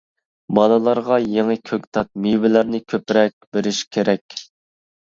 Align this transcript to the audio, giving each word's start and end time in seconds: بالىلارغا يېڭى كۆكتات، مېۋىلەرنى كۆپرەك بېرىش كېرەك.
بالىلارغا 0.59 1.17
يېڭى 1.33 1.59
كۆكتات، 1.71 2.11
مېۋىلەرنى 2.25 2.83
كۆپرەك 2.97 3.39
بېرىش 3.55 3.87
كېرەك. 3.95 4.43